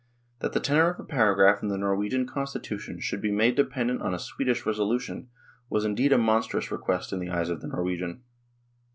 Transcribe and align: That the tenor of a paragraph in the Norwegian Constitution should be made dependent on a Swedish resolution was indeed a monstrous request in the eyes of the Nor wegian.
That 0.39 0.53
the 0.53 0.59
tenor 0.59 0.89
of 0.89 0.99
a 0.99 1.03
paragraph 1.03 1.61
in 1.61 1.69
the 1.69 1.77
Norwegian 1.77 2.25
Constitution 2.25 2.99
should 2.99 3.21
be 3.21 3.29
made 3.31 3.53
dependent 3.53 4.01
on 4.01 4.15
a 4.15 4.17
Swedish 4.17 4.65
resolution 4.65 5.29
was 5.69 5.85
indeed 5.85 6.11
a 6.11 6.17
monstrous 6.17 6.71
request 6.71 7.13
in 7.13 7.19
the 7.19 7.29
eyes 7.29 7.49
of 7.51 7.61
the 7.61 7.67
Nor 7.67 7.83
wegian. 7.85 8.21